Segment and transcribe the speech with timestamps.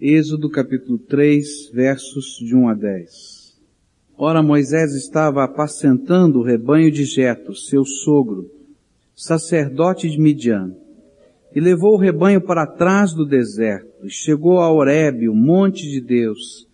[0.00, 3.58] Êxodo capítulo 3, versos de 1 a 10.
[4.16, 8.48] Ora, Moisés estava apacentando o rebanho de Jetro, seu sogro,
[9.16, 10.72] sacerdote de Midian,
[11.52, 16.00] e levou o rebanho para trás do deserto, e chegou a Horebe, o monte de
[16.00, 16.68] Deus,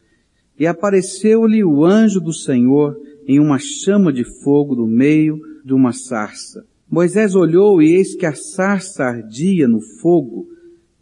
[0.59, 2.95] e apareceu-lhe o anjo do Senhor
[3.27, 6.67] em uma chama de fogo no meio de uma sarça.
[6.91, 10.54] Moisés olhou e eis que a sarça ardia no fogo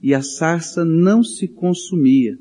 [0.03, 2.37] e a sarça não se consumia.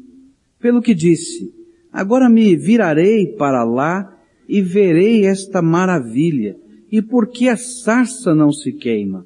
[0.60, 1.54] Pelo que disse,
[1.92, 4.18] agora me virarei para lá
[4.50, 6.58] e verei esta maravilha.
[6.92, 9.26] E por que a sarça não se queima?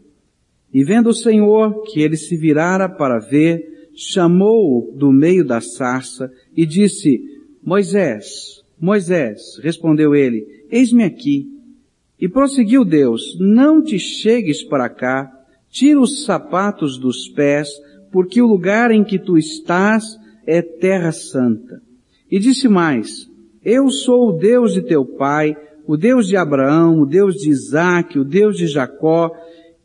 [0.73, 6.29] E vendo o Senhor que ele se virara para ver, chamou-o do meio da sarça
[6.55, 7.23] e disse,
[7.63, 11.49] Moisés, Moisés, respondeu ele, eis-me aqui.
[12.19, 15.31] E prosseguiu Deus, não te chegues para cá,
[15.69, 17.69] tira os sapatos dos pés,
[18.15, 21.81] porque o lugar em que tu estás é terra santa.
[22.31, 23.29] E disse mais,
[23.61, 25.53] eu sou o Deus de teu pai,
[25.85, 29.31] o Deus de Abraão, o Deus de Isaac, o Deus de Jacó,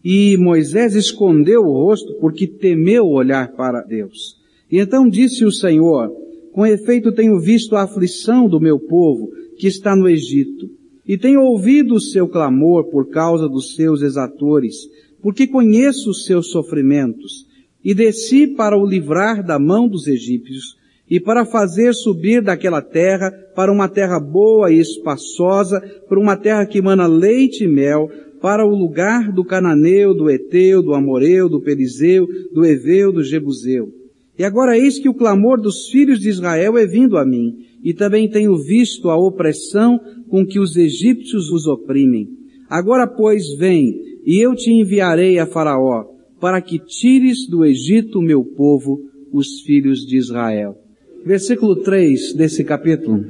[0.05, 4.37] e Moisés escondeu o rosto porque temeu olhar para Deus.
[4.71, 6.09] E então disse o Senhor,
[6.53, 10.71] com efeito tenho visto a aflição do meu povo que está no Egito,
[11.05, 14.77] e tenho ouvido o seu clamor por causa dos seus exatores,
[15.21, 17.50] porque conheço os seus sofrimentos,
[17.85, 20.79] e desci para o livrar da mão dos egípcios,
[21.09, 26.65] e para fazer subir daquela terra para uma terra boa e espaçosa, para uma terra
[26.65, 28.09] que mana leite e mel,
[28.41, 33.93] para o lugar do cananeu, do eteu, do amoreu, do perizeu, do eveu, do jebuseu.
[34.39, 37.93] E agora eis que o clamor dos filhos de Israel é vindo a mim, e
[37.93, 42.29] também tenho visto a opressão com que os egípcios os oprimem.
[42.69, 46.05] Agora pois vem, e eu te enviarei a Faraó,
[46.41, 49.01] para que tires do Egito o meu povo,
[49.33, 50.77] os filhos de Israel.
[51.25, 53.25] Versículo 3 desse capítulo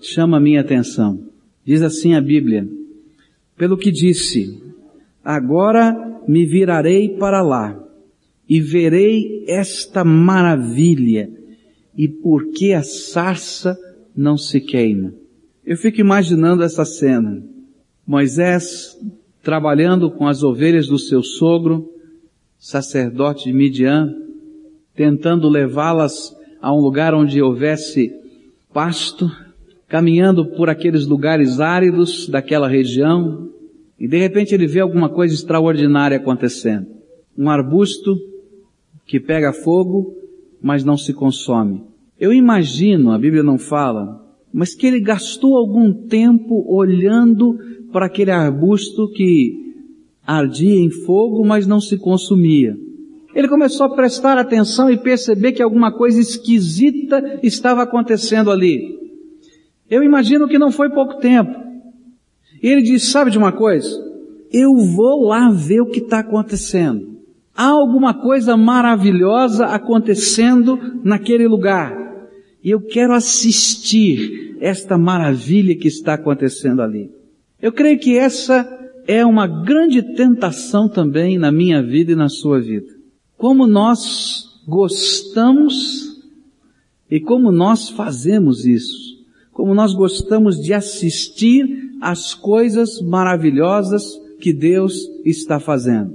[0.00, 1.20] chama a minha atenção.
[1.64, 2.66] Diz assim a Bíblia,
[3.56, 4.58] pelo que disse,
[5.22, 7.78] agora me virarei para lá
[8.48, 11.30] e verei esta maravilha
[11.96, 13.78] e por que a sarça
[14.16, 15.12] não se queima.
[15.64, 17.44] Eu fico imaginando essa cena.
[18.06, 18.98] Moisés
[19.42, 21.89] trabalhando com as ovelhas do seu sogro,
[22.60, 24.14] sacerdote de Midian,
[24.94, 28.12] tentando levá-las a um lugar onde houvesse
[28.70, 29.30] pasto,
[29.88, 33.48] caminhando por aqueles lugares áridos daquela região,
[33.98, 36.86] e de repente ele vê alguma coisa extraordinária acontecendo.
[37.36, 38.14] Um arbusto
[39.06, 40.14] que pega fogo,
[40.62, 41.82] mas não se consome.
[42.18, 44.22] Eu imagino, a Bíblia não fala,
[44.52, 47.58] mas que ele gastou algum tempo olhando
[47.90, 49.69] para aquele arbusto que
[50.36, 52.76] ardia em fogo, mas não se consumia.
[53.34, 58.98] Ele começou a prestar atenção e perceber que alguma coisa esquisita estava acontecendo ali.
[59.88, 61.54] Eu imagino que não foi pouco tempo.
[62.62, 63.88] E ele disse, sabe de uma coisa?
[64.52, 67.08] Eu vou lá ver o que está acontecendo.
[67.54, 71.96] Há alguma coisa maravilhosa acontecendo naquele lugar.
[72.62, 77.10] E eu quero assistir esta maravilha que está acontecendo ali.
[77.60, 78.79] Eu creio que essa
[79.10, 82.86] é uma grande tentação também na minha vida e na sua vida.
[83.36, 86.16] Como nós gostamos
[87.10, 89.18] e como nós fazemos isso.
[89.52, 91.66] Como nós gostamos de assistir
[92.00, 94.04] às coisas maravilhosas
[94.38, 94.94] que Deus
[95.24, 96.14] está fazendo.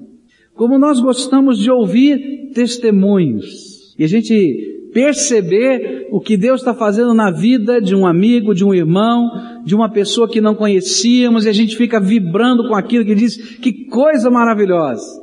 [0.54, 3.94] Como nós gostamos de ouvir testemunhos.
[4.00, 8.64] E a gente perceber o que Deus está fazendo na vida de um amigo, de
[8.64, 9.30] um irmão,
[9.66, 13.36] de uma pessoa que não conhecíamos e a gente fica vibrando com aquilo que diz,
[13.58, 15.22] que coisa maravilhosa.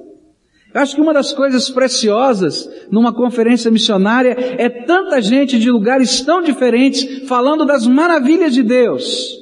[0.74, 6.20] Eu acho que uma das coisas preciosas numa conferência missionária é tanta gente de lugares
[6.20, 9.41] tão diferentes falando das maravilhas de Deus.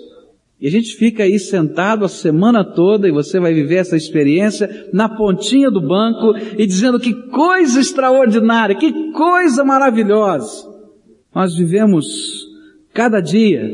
[0.60, 4.88] E a gente fica aí sentado a semana toda e você vai viver essa experiência
[4.92, 10.68] na pontinha do banco e dizendo que coisa extraordinária, que coisa maravilhosa.
[11.34, 12.46] Nós vivemos
[12.92, 13.70] cada dia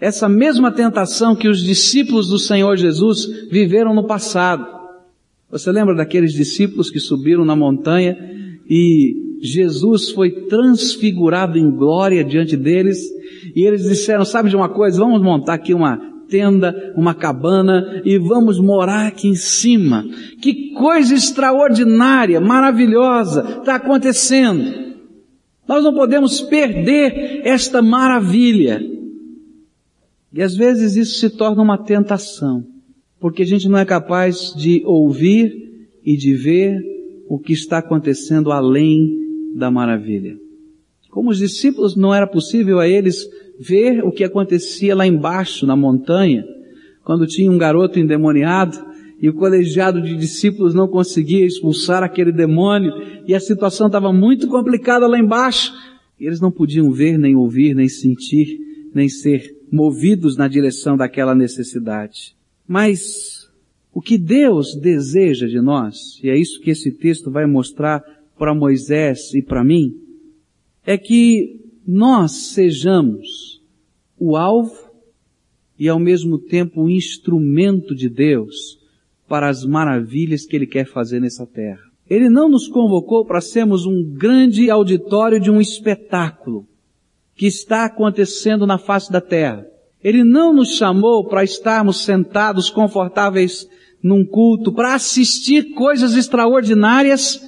[0.00, 4.66] essa mesma tentação que os discípulos do Senhor Jesus viveram no passado.
[5.50, 8.16] Você lembra daqueles discípulos que subiram na montanha
[8.68, 12.98] e Jesus foi transfigurado em glória diante deles
[13.54, 18.18] e eles disseram, sabe de uma coisa, vamos montar aqui uma tenda, uma cabana e
[18.18, 20.04] vamos morar aqui em cima.
[20.40, 24.64] Que coisa extraordinária, maravilhosa está acontecendo.
[25.68, 28.82] Nós não podemos perder esta maravilha.
[30.32, 32.64] E às vezes isso se torna uma tentação,
[33.20, 35.52] porque a gente não é capaz de ouvir
[36.04, 36.82] e de ver
[37.28, 39.08] o que está acontecendo além
[39.54, 40.36] da maravilha.
[41.14, 43.24] Como os discípulos não era possível a eles
[43.56, 46.44] ver o que acontecia lá embaixo na montanha,
[47.04, 48.84] quando tinha um garoto endemoniado
[49.22, 52.92] e o colegiado de discípulos não conseguia expulsar aquele demônio
[53.28, 55.72] e a situação estava muito complicada lá embaixo.
[56.18, 58.58] Eles não podiam ver, nem ouvir, nem sentir,
[58.92, 62.34] nem ser movidos na direção daquela necessidade.
[62.66, 63.48] Mas
[63.92, 68.02] o que Deus deseja de nós, e é isso que esse texto vai mostrar
[68.36, 70.02] para Moisés e para mim,
[70.86, 73.60] é que nós sejamos
[74.18, 74.90] o alvo
[75.78, 78.78] e ao mesmo tempo o instrumento de Deus
[79.28, 81.82] para as maravilhas que Ele quer fazer nessa terra.
[82.08, 86.66] Ele não nos convocou para sermos um grande auditório de um espetáculo
[87.34, 89.66] que está acontecendo na face da terra.
[90.02, 93.66] Ele não nos chamou para estarmos sentados confortáveis
[94.02, 97.40] num culto, para assistir coisas extraordinárias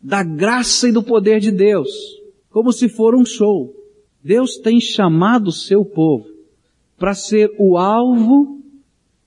[0.00, 1.90] da graça e do poder de Deus,
[2.54, 3.74] como se for um show.
[4.22, 6.28] Deus tem chamado o seu povo
[6.96, 8.62] para ser o alvo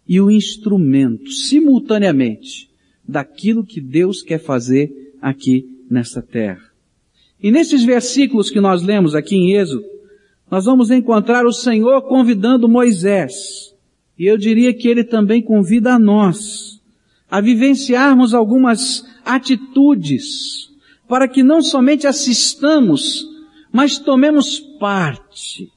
[0.07, 2.69] e o instrumento, simultaneamente,
[3.05, 6.71] daquilo que Deus quer fazer aqui nessa terra.
[7.43, 9.83] E nesses versículos que nós lemos aqui em Êxodo,
[10.49, 13.75] nós vamos encontrar o Senhor convidando Moisés.
[14.17, 16.81] E eu diria que ele também convida a nós
[17.29, 20.67] a vivenciarmos algumas atitudes
[21.07, 23.25] para que não somente assistamos,
[23.71, 25.69] mas tomemos parte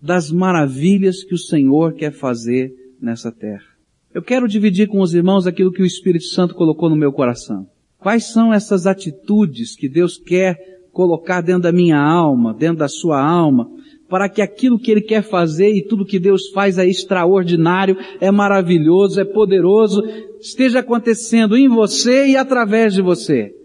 [0.00, 3.66] das maravilhas que o Senhor quer fazer nessa terra.
[4.14, 7.66] Eu quero dividir com os irmãos aquilo que o Espírito Santo colocou no meu coração.
[7.98, 10.56] Quais são essas atitudes que Deus quer
[10.92, 13.68] colocar dentro da minha alma, dentro da sua alma,
[14.08, 18.30] para que aquilo que Ele quer fazer e tudo que Deus faz é extraordinário, é
[18.30, 20.02] maravilhoso, é poderoso,
[20.40, 23.57] esteja acontecendo em você e através de você.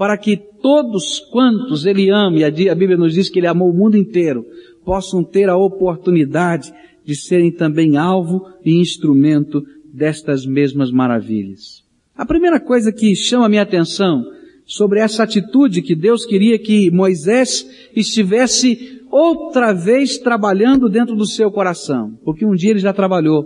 [0.00, 3.76] Para que todos quantos Ele ama, e a Bíblia nos diz que Ele amou o
[3.76, 4.46] mundo inteiro,
[4.82, 6.72] possam ter a oportunidade
[7.04, 9.62] de serem também alvo e instrumento
[9.92, 11.84] destas mesmas maravilhas.
[12.16, 14.24] A primeira coisa que chama a minha atenção
[14.64, 21.50] sobre essa atitude que Deus queria que Moisés estivesse outra vez trabalhando dentro do seu
[21.50, 23.44] coração, porque um dia ele já trabalhou,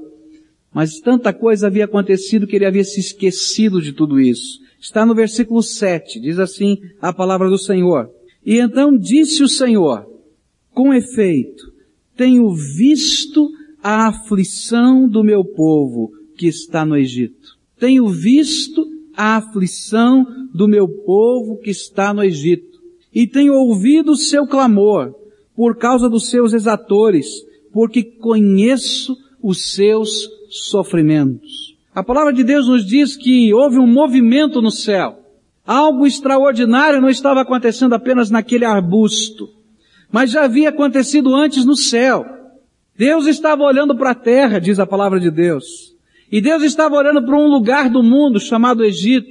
[0.72, 4.62] mas tanta coisa havia acontecido que ele havia se esquecido de tudo isso.
[4.84, 8.10] Está no versículo 7, diz assim a palavra do Senhor.
[8.44, 10.06] E então disse o Senhor,
[10.74, 11.72] com efeito,
[12.14, 13.48] tenho visto
[13.82, 17.56] a aflição do meu povo que está no Egito.
[17.78, 18.86] Tenho visto
[19.16, 22.78] a aflição do meu povo que está no Egito.
[23.10, 25.14] E tenho ouvido o seu clamor
[25.56, 27.26] por causa dos seus exatores,
[27.72, 31.73] porque conheço os seus sofrimentos.
[31.94, 35.20] A palavra de Deus nos diz que houve um movimento no céu.
[35.64, 39.48] Algo extraordinário não estava acontecendo apenas naquele arbusto,
[40.10, 42.26] mas já havia acontecido antes no céu.
[42.98, 45.94] Deus estava olhando para a terra, diz a palavra de Deus.
[46.30, 49.28] E Deus estava olhando para um lugar do mundo chamado Egito.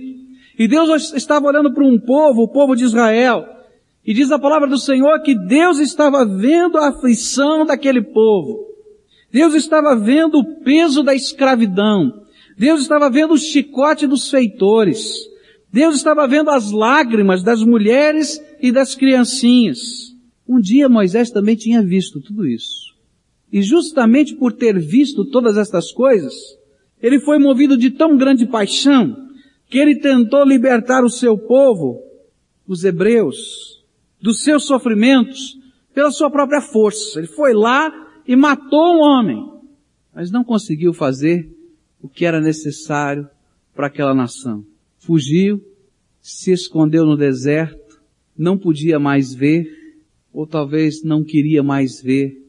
[0.57, 3.45] E Deus estava olhando para um povo, o povo de Israel.
[4.05, 8.67] E diz a palavra do Senhor que Deus estava vendo a aflição daquele povo.
[9.31, 12.22] Deus estava vendo o peso da escravidão.
[12.57, 15.13] Deus estava vendo o chicote dos feitores.
[15.71, 20.13] Deus estava vendo as lágrimas das mulheres e das criancinhas.
[20.47, 22.93] Um dia Moisés também tinha visto tudo isso.
[23.51, 26.33] E justamente por ter visto todas estas coisas,
[27.01, 29.15] ele foi movido de tão grande paixão
[29.69, 32.01] que ele tentou libertar o seu povo,
[32.67, 33.83] os hebreus,
[34.21, 35.57] dos seus sofrimentos
[35.93, 37.19] pela sua própria força.
[37.19, 37.91] Ele foi lá
[38.27, 39.43] e matou um homem,
[40.13, 41.49] mas não conseguiu fazer
[42.03, 43.27] o que era necessário
[43.73, 44.65] para aquela nação.
[44.99, 45.63] Fugiu,
[46.21, 48.01] se escondeu no deserto,
[48.37, 49.65] não podia mais ver,
[50.33, 52.43] ou talvez não queria mais ver,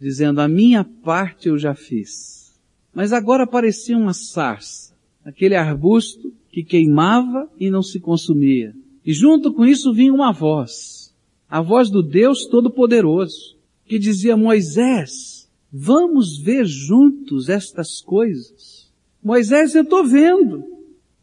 [0.00, 2.58] dizendo, a minha parte eu já fiz.
[2.94, 4.94] Mas agora parecia uma sarça,
[5.24, 8.74] aquele arbusto que queimava e não se consumia.
[9.04, 11.14] E junto com isso vinha uma voz,
[11.48, 18.69] a voz do Deus Todo-Poderoso, que dizia Moisés, vamos ver juntos estas coisas.
[19.22, 20.64] Moisés, eu estou vendo.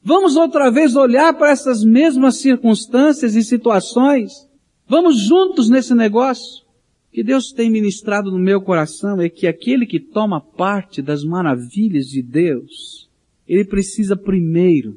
[0.03, 4.47] Vamos outra vez olhar para essas mesmas circunstâncias e situações.
[4.87, 6.65] Vamos juntos nesse negócio.
[7.11, 12.05] Que Deus tem ministrado no meu coração é que aquele que toma parte das maravilhas
[12.05, 13.09] de Deus,
[13.47, 14.95] ele precisa primeiro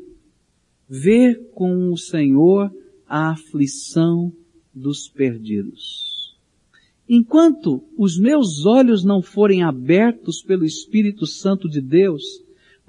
[0.88, 2.70] ver com o Senhor
[3.08, 4.32] a aflição
[4.74, 6.36] dos perdidos.
[7.08, 12.22] Enquanto os meus olhos não forem abertos pelo Espírito Santo de Deus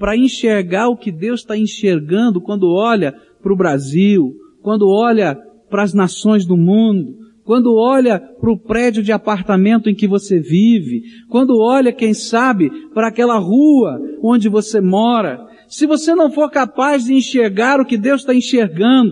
[0.02, 5.38] para enxergar o que Deus está enxergando quando olha para o Brasil, quando olha
[5.70, 10.40] para as nações do mundo, quando olha para o prédio de apartamento em que você
[10.40, 16.50] vive, quando olha, quem sabe, para aquela rua onde você mora, se você não for
[16.50, 19.12] capaz de enxergar o que Deus está enxergando,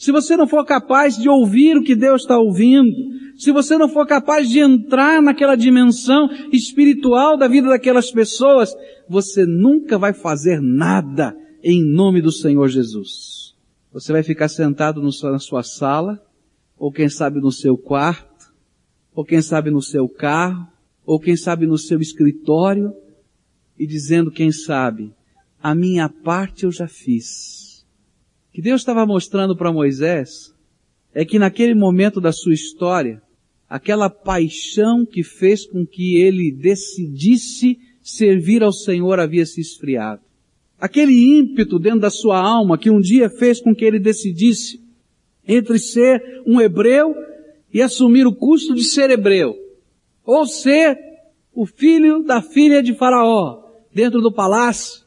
[0.00, 2.90] se você não for capaz de ouvir o que Deus está ouvindo,
[3.36, 8.74] se você não for capaz de entrar naquela dimensão espiritual da vida daquelas pessoas,
[9.06, 13.54] você nunca vai fazer nada em nome do Senhor Jesus.
[13.92, 16.18] Você vai ficar sentado na sua sala,
[16.78, 18.54] ou quem sabe no seu quarto,
[19.14, 20.66] ou quem sabe no seu carro,
[21.04, 22.90] ou quem sabe no seu escritório,
[23.78, 25.12] e dizendo, quem sabe,
[25.62, 27.59] a minha parte eu já fiz.
[28.52, 30.52] Que Deus estava mostrando para Moisés
[31.14, 33.22] é que naquele momento da sua história,
[33.68, 40.22] aquela paixão que fez com que ele decidisse servir ao Senhor havia se esfriado.
[40.80, 44.80] Aquele ímpeto dentro da sua alma que um dia fez com que ele decidisse
[45.46, 47.14] entre ser um hebreu
[47.72, 49.56] e assumir o custo de ser hebreu,
[50.24, 50.98] ou ser
[51.52, 55.04] o filho da filha de Faraó dentro do palácio.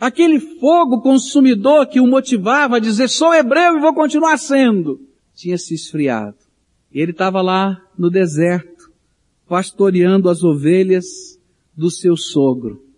[0.00, 5.00] Aquele fogo consumidor que o motivava a dizer sou hebreu e vou continuar sendo,
[5.34, 6.36] tinha se esfriado.
[6.92, 8.90] E ele estava lá no deserto,
[9.48, 11.38] pastoreando as ovelhas
[11.76, 12.88] do seu sogro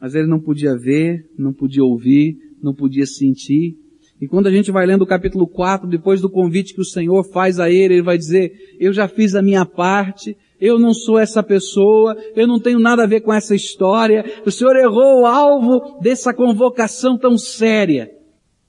[0.00, 3.76] mas ele não podia ver, não podia ouvir, não podia sentir.
[4.20, 7.22] E quando a gente vai lendo o capítulo 4, depois do convite que o Senhor
[7.24, 11.18] faz a ele, ele vai dizer, eu já fiz a minha parte, eu não sou
[11.18, 15.26] essa pessoa, eu não tenho nada a ver com essa história, o Senhor errou o
[15.26, 18.10] alvo dessa convocação tão séria,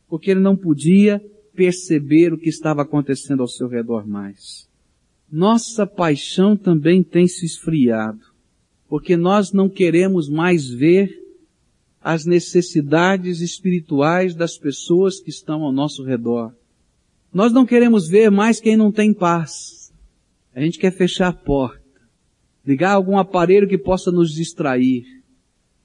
[0.07, 1.21] porque ele não podia
[1.55, 4.67] perceber o que estava acontecendo ao seu redor mais.
[5.31, 8.37] Nossa paixão também tem se esfriado
[8.89, 11.09] porque nós não queremos mais ver
[12.01, 16.53] as necessidades espirituais das pessoas que estão ao nosso redor.
[17.33, 19.76] Nós não queremos ver mais quem não tem paz.
[20.57, 22.01] A gente quer fechar a porta,
[22.65, 25.05] ligar algum aparelho que possa nos distrair,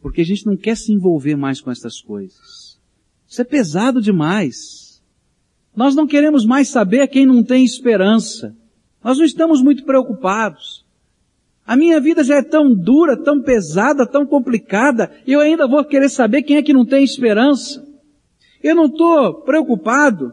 [0.01, 2.81] porque a gente não quer se envolver mais com essas coisas.
[3.29, 5.03] Isso é pesado demais.
[5.77, 8.57] Nós não queremos mais saber quem não tem esperança.
[9.05, 10.87] Nós não estamos muito preocupados.
[11.67, 15.85] A minha vida já é tão dura, tão pesada, tão complicada, e eu ainda vou
[15.85, 17.87] querer saber quem é que não tem esperança.
[18.63, 20.33] Eu não estou preocupado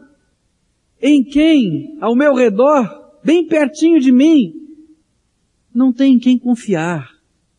[0.98, 4.54] em quem ao meu redor, bem pertinho de mim,
[5.74, 7.10] não tem em quem confiar.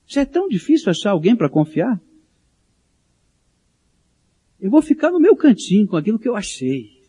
[0.05, 2.01] Já é tão difícil achar alguém para confiar.
[4.59, 7.01] Eu vou ficar no meu cantinho com aquilo que eu achei.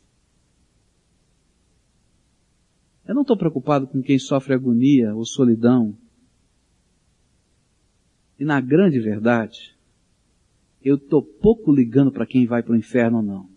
[3.06, 5.96] Eu não estou preocupado com quem sofre agonia ou solidão
[8.42, 9.72] e na grande verdade,
[10.82, 13.51] eu estou pouco ligando para quem vai para o inferno ou não.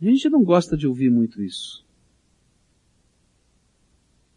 [0.00, 1.84] A gente não gosta de ouvir muito isso.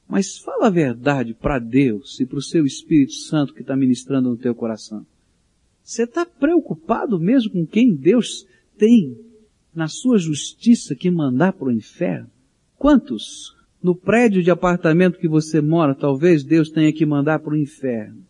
[0.08, 4.30] Mas fala a verdade para Deus e para o seu Espírito Santo que está ministrando
[4.30, 5.06] no teu coração.
[5.84, 8.46] Você está preocupado mesmo com quem Deus
[8.78, 9.18] tem
[9.74, 12.30] na sua justiça que mandar para o inferno?
[12.78, 17.58] Quantos no prédio de apartamento que você mora, talvez Deus tenha que mandar para o
[17.58, 18.26] inferno.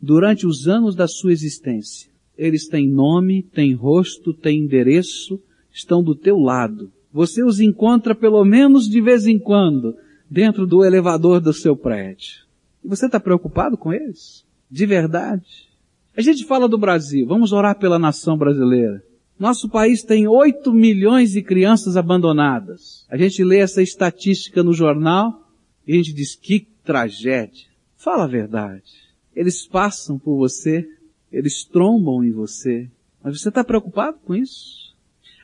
[0.00, 2.10] Durante os anos da sua existência.
[2.36, 5.42] Eles têm nome, têm rosto, têm endereço,
[5.78, 6.90] estão do teu lado.
[7.12, 9.96] Você os encontra pelo menos de vez em quando
[10.28, 12.44] dentro do elevador do seu prédio.
[12.84, 14.44] E você está preocupado com eles?
[14.70, 15.68] De verdade?
[16.16, 19.02] A gente fala do Brasil, vamos orar pela nação brasileira.
[19.38, 23.06] Nosso país tem 8 milhões de crianças abandonadas.
[23.08, 25.48] A gente lê essa estatística no jornal
[25.86, 27.68] e a gente diz que tragédia.
[27.96, 29.08] Fala a verdade.
[29.34, 30.88] Eles passam por você,
[31.30, 32.90] eles trombam em você,
[33.22, 34.87] mas você está preocupado com isso?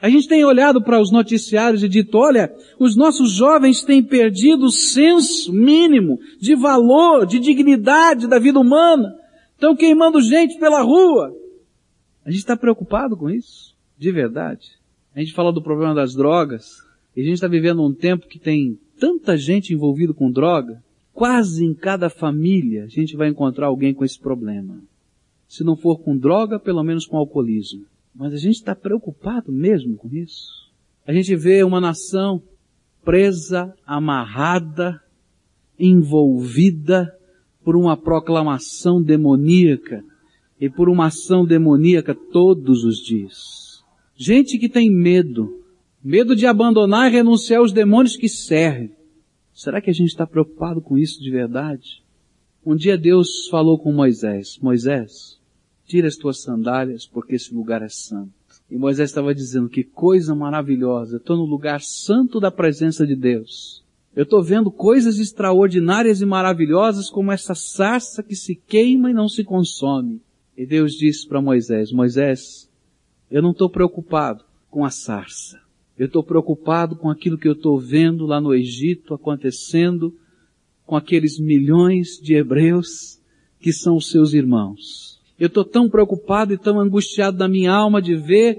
[0.04, 4.66] A gente tem olhado para os noticiários e dito, olha, os nossos jovens têm perdido
[4.66, 9.18] o senso mínimo de valor, de dignidade da vida humana.
[9.54, 11.34] Estão queimando gente pela rua.
[12.22, 13.74] A gente está preocupado com isso?
[13.96, 14.72] De verdade.
[15.16, 16.82] A gente fala do problema das drogas,
[17.16, 20.82] e a gente está vivendo um tempo que tem tanta gente envolvida com droga,
[21.14, 24.82] quase em cada família a gente vai encontrar alguém com esse problema.
[25.48, 27.86] Se não for com droga, pelo menos com alcoolismo.
[28.14, 30.72] Mas a gente está preocupado mesmo com isso.
[31.06, 32.42] A gente vê uma nação
[33.04, 35.00] presa, amarrada,
[35.78, 37.12] envolvida
[37.62, 40.04] por uma proclamação demoníaca
[40.60, 43.82] e por uma ação demoníaca todos os dias.
[44.16, 45.64] Gente que tem medo,
[46.02, 48.92] medo de abandonar e renunciar aos demônios que servem.
[49.52, 52.02] Será que a gente está preocupado com isso de verdade?
[52.64, 55.38] Um dia Deus falou com Moisés, Moisés,
[55.86, 58.32] tira as tuas sandálias porque esse lugar é santo.
[58.70, 63.84] E Moisés estava dizendo que coisa maravilhosa, estou no lugar santo da presença de Deus.
[64.16, 69.28] Eu estou vendo coisas extraordinárias e maravilhosas como essa sarça que se queima e não
[69.28, 70.20] se consome.
[70.56, 72.70] E Deus disse para Moisés, Moisés,
[73.28, 75.60] eu não estou preocupado com a sarça.
[75.98, 80.14] Eu estou preocupado com aquilo que eu estou vendo lá no Egito acontecendo
[80.86, 83.20] com aqueles milhões de hebreus
[83.58, 85.13] que são os seus irmãos.
[85.38, 88.58] Eu estou tão preocupado e tão angustiado na minha alma de ver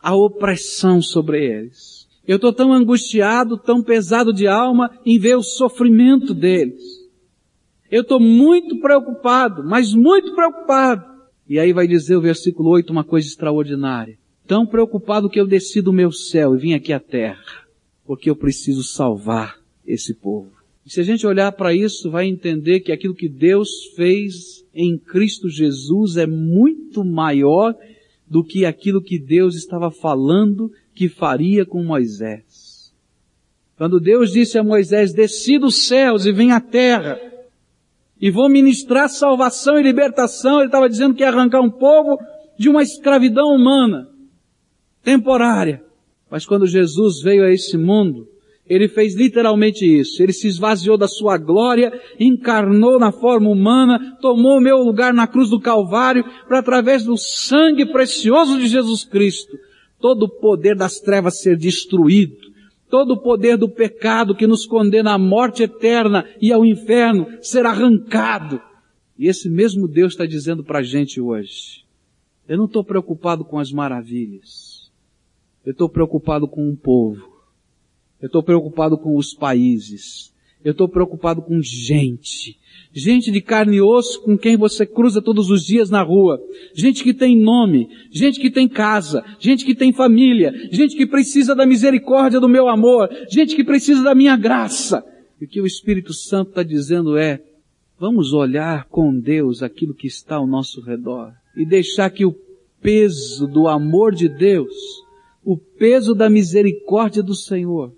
[0.00, 2.08] a opressão sobre eles.
[2.26, 6.82] Eu estou tão angustiado, tão pesado de alma em ver o sofrimento deles.
[7.90, 11.04] Eu estou muito preocupado, mas muito preocupado.
[11.48, 14.16] E aí vai dizer o versículo 8 uma coisa extraordinária.
[14.46, 17.66] Tão preocupado que eu desci do meu céu e vim aqui à terra,
[18.04, 20.59] porque eu preciso salvar esse povo.
[20.84, 24.96] E se a gente olhar para isso, vai entender que aquilo que Deus fez em
[24.96, 27.74] Cristo Jesus é muito maior
[28.26, 32.94] do que aquilo que Deus estava falando que faria com Moisés.
[33.76, 37.18] Quando Deus disse a Moisés, desci dos céus e vem à terra,
[38.20, 42.18] e vou ministrar salvação e libertação, ele estava dizendo que ia arrancar um povo
[42.58, 44.08] de uma escravidão humana,
[45.02, 45.82] temporária.
[46.30, 48.28] Mas quando Jesus veio a esse mundo,
[48.70, 50.22] ele fez literalmente isso.
[50.22, 55.26] Ele se esvaziou da sua glória, encarnou na forma humana, tomou o meu lugar na
[55.26, 59.58] cruz do Calvário, para através do sangue precioso de Jesus Cristo,
[59.98, 62.36] todo o poder das trevas ser destruído,
[62.88, 67.66] todo o poder do pecado que nos condena à morte eterna e ao inferno ser
[67.66, 68.62] arrancado.
[69.18, 71.84] E esse mesmo Deus está dizendo para a gente hoje,
[72.48, 74.92] eu não estou preocupado com as maravilhas,
[75.66, 77.29] eu estou preocupado com um povo
[78.20, 80.30] eu estou preocupado com os países.
[80.64, 82.58] Eu estou preocupado com gente.
[82.92, 86.38] Gente de carne e osso com quem você cruza todos os dias na rua.
[86.74, 87.88] Gente que tem nome.
[88.10, 89.24] Gente que tem casa.
[89.38, 90.52] Gente que tem família.
[90.70, 93.08] Gente que precisa da misericórdia do meu amor.
[93.30, 95.02] Gente que precisa da minha graça.
[95.40, 97.40] E o que o Espírito Santo está dizendo é,
[97.98, 102.36] vamos olhar com Deus aquilo que está ao nosso redor e deixar que o
[102.82, 104.74] peso do amor de Deus,
[105.44, 107.92] o peso da misericórdia do Senhor,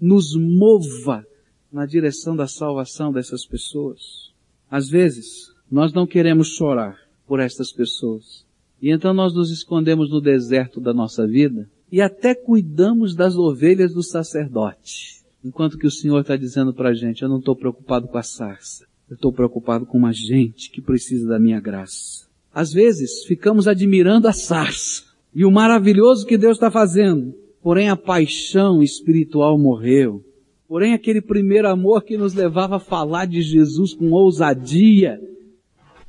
[0.00, 1.24] nos mova
[1.72, 4.32] na direção da salvação dessas pessoas.
[4.70, 8.46] Às vezes, nós não queremos chorar por estas pessoas.
[8.80, 13.92] E então nós nos escondemos no deserto da nossa vida e até cuidamos das ovelhas
[13.92, 15.18] do sacerdote.
[15.44, 18.22] Enquanto que o Senhor está dizendo para a gente, eu não estou preocupado com a
[18.22, 18.86] sarça.
[19.08, 22.26] Eu estou preocupado com uma gente que precisa da minha graça.
[22.52, 27.34] Às vezes, ficamos admirando a sarça e o maravilhoso que Deus está fazendo.
[27.62, 30.24] Porém a paixão espiritual morreu.
[30.68, 35.18] Porém aquele primeiro amor que nos levava a falar de Jesus com ousadia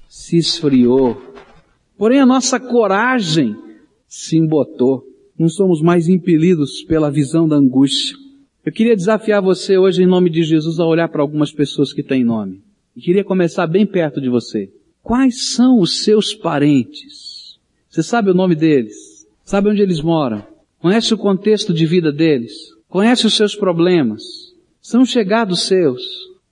[0.07, 1.21] se esfriou.
[1.97, 3.55] Porém a nossa coragem
[4.07, 5.03] se embotou.
[5.37, 8.17] Não somos mais impelidos pela visão da angústia.
[8.65, 12.03] Eu queria desafiar você hoje em nome de Jesus a olhar para algumas pessoas que
[12.03, 12.61] têm nome.
[12.95, 14.69] E queria começar bem perto de você.
[15.01, 17.57] Quais são os seus parentes?
[17.89, 19.25] Você sabe o nome deles?
[19.43, 20.45] Sabe onde eles moram?
[20.79, 22.53] Conhece o contexto de vida deles?
[22.87, 24.23] Conhece os seus problemas?
[24.81, 26.01] São chegados seus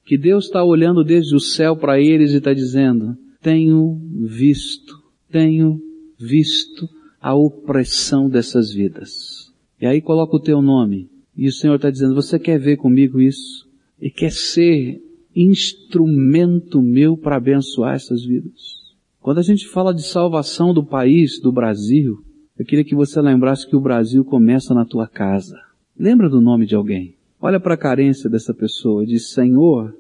[0.05, 4.93] que Deus está olhando desde o céu para eles e está dizendo, tenho visto,
[5.29, 5.79] tenho
[6.19, 6.87] visto
[7.21, 9.51] a opressão dessas vidas.
[9.81, 11.09] E aí coloca o teu nome.
[11.35, 13.67] E o Senhor está dizendo, você quer ver comigo isso?
[14.01, 15.01] E quer ser
[15.35, 18.77] instrumento meu para abençoar essas vidas?
[19.19, 22.23] Quando a gente fala de salvação do país, do Brasil,
[22.57, 25.59] eu queria que você lembrasse que o Brasil começa na tua casa.
[25.97, 27.15] Lembra do nome de alguém.
[27.39, 29.95] Olha para a carência dessa pessoa e diz, Senhor,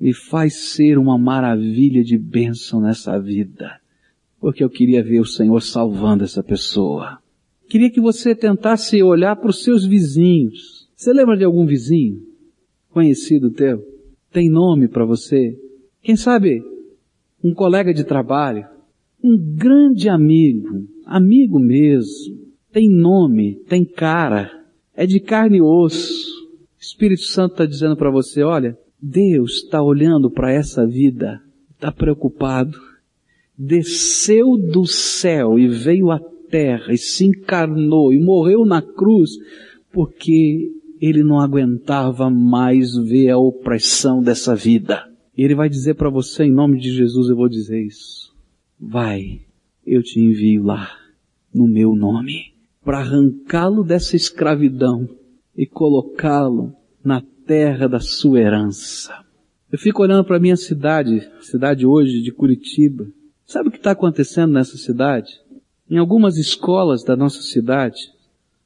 [0.00, 3.80] me faz ser uma maravilha de bênção nessa vida.
[4.40, 7.18] Porque eu queria ver o Senhor salvando essa pessoa.
[7.68, 10.88] Queria que você tentasse olhar para os seus vizinhos.
[10.94, 12.22] Você lembra de algum vizinho?
[12.90, 13.84] Conhecido teu?
[14.30, 15.58] Tem nome para você?
[16.02, 16.62] Quem sabe
[17.42, 18.73] um colega de trabalho?
[19.24, 20.94] Um grande amigo?
[21.04, 22.38] amigo mesmo,
[22.72, 24.50] tem nome, tem cara,
[24.96, 26.32] é de carne e osso.
[26.78, 31.92] O Espírito Santo está dizendo para você, olha, Deus está olhando para essa vida, está
[31.92, 32.78] preocupado,
[33.56, 36.18] desceu do céu e veio à
[36.50, 39.30] terra e se encarnou e morreu na cruz
[39.92, 45.04] porque ele não aguentava mais ver a opressão dessa vida.
[45.36, 48.23] E ele vai dizer para você, em nome de Jesus, eu vou dizer isso.
[48.80, 49.40] Vai,
[49.86, 50.90] eu te envio lá,
[51.54, 52.52] no meu nome,
[52.84, 55.08] para arrancá-lo dessa escravidão
[55.56, 59.24] e colocá-lo na terra da sua herança.
[59.70, 63.06] Eu fico olhando para a minha cidade, cidade hoje de Curitiba.
[63.46, 65.44] Sabe o que está acontecendo nessa cidade?
[65.88, 68.10] em algumas escolas da nossa cidade,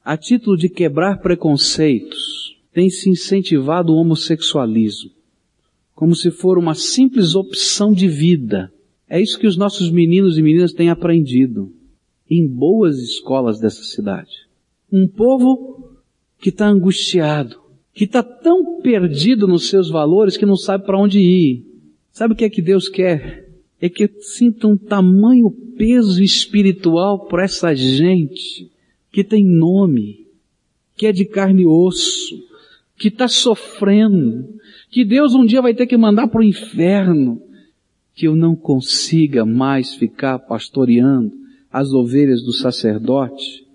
[0.03, 5.11] a título de quebrar preconceitos, tem se incentivado o homossexualismo,
[5.93, 8.71] como se for uma simples opção de vida.
[9.09, 11.73] É isso que os nossos meninos e meninas têm aprendido
[12.29, 14.47] em boas escolas dessa cidade.
[14.91, 15.97] Um povo
[16.39, 17.59] que está angustiado,
[17.93, 21.65] que está tão perdido nos seus valores que não sabe para onde ir.
[22.11, 23.49] Sabe o que é que Deus quer?
[23.81, 28.69] É que sinta um tamanho peso espiritual por essa gente
[29.11, 30.27] que tem nome,
[30.95, 32.35] que é de carne e osso,
[32.97, 34.49] que está sofrendo,
[34.91, 37.41] que Deus um dia vai ter que mandar para o inferno,
[38.19, 41.31] que eu não consiga mais ficar pastoreando
[41.71, 43.65] as ovelhas do sacerdote,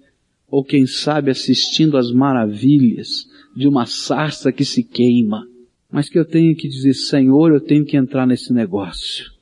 [0.46, 3.26] ou quem sabe assistindo às maravilhas
[3.56, 5.48] de uma sarça que se queima,
[5.90, 9.32] mas que eu tenho que dizer, Senhor, eu tenho que entrar nesse negócio.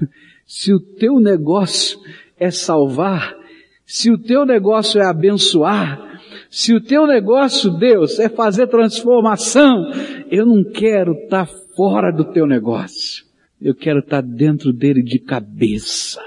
[0.46, 2.00] se o teu negócio
[2.38, 3.36] é salvar,
[3.84, 9.90] se o teu negócio é abençoar, se o teu negócio, Deus, é fazer transformação,
[10.30, 13.25] eu não quero estar tá fora do teu negócio.
[13.60, 16.20] Eu quero estar dentro dele de cabeça.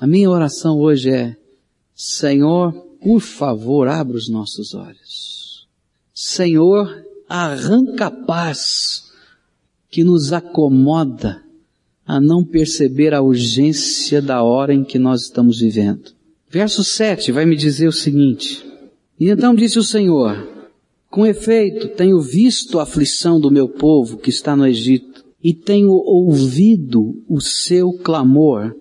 [0.00, 1.36] A minha oração hoje é,
[1.94, 5.68] Senhor, por favor, abra os nossos olhos.
[6.14, 9.10] Senhor, arranca a paz
[9.90, 11.42] que nos acomoda
[12.06, 16.12] a não perceber a urgência da hora em que nós estamos vivendo.
[16.48, 18.64] Verso 7 vai me dizer o seguinte,
[19.18, 20.48] e então disse o Senhor,
[21.08, 25.09] com efeito, tenho visto a aflição do meu povo que está no Egito,
[25.42, 28.74] e tenho ouvido o seu clamor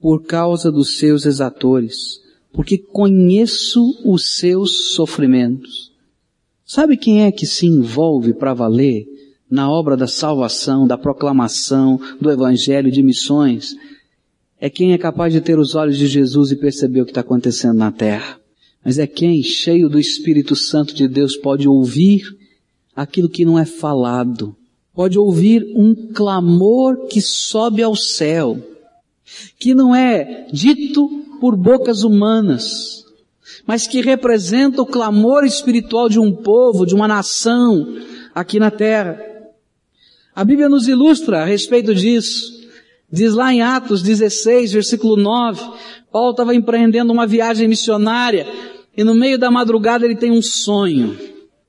[0.00, 2.20] por causa dos seus exatores,
[2.52, 5.92] porque conheço os seus sofrimentos.
[6.64, 9.06] Sabe quem é que se envolve para valer
[9.48, 13.76] na obra da salvação, da proclamação, do evangelho, de missões?
[14.58, 17.20] É quem é capaz de ter os olhos de Jesus e perceber o que está
[17.20, 18.40] acontecendo na terra.
[18.84, 22.22] Mas é quem, cheio do Espírito Santo de Deus, pode ouvir
[22.94, 24.56] aquilo que não é falado.
[24.94, 28.58] Pode ouvir um clamor que sobe ao céu
[29.58, 31.08] que não é dito
[31.40, 33.04] por bocas humanas,
[33.66, 37.96] mas que representa o clamor espiritual de um povo, de uma nação
[38.34, 39.20] aqui na terra.
[40.34, 42.60] A Bíblia nos ilustra a respeito disso.
[43.10, 45.62] Diz lá em Atos 16, versículo 9,
[46.10, 48.46] Paulo estava empreendendo uma viagem missionária
[48.96, 51.18] e no meio da madrugada ele tem um sonho.